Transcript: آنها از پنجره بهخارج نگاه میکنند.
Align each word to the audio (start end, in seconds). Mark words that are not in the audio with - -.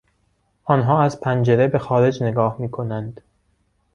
آنها 0.63 1.01
از 1.01 1.19
پنجره 1.21 1.67
بهخارج 1.67 2.23
نگاه 2.23 2.55
میکنند. 2.59 3.21